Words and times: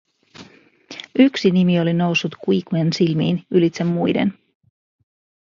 Yksi 1.19 1.51
nimi 1.51 1.79
oli 1.79 1.93
noussut 1.93 2.35
Quiquen 2.45 2.93
silmiin 2.93 3.43
ylitse 3.51 3.83
muiden: 3.83 4.33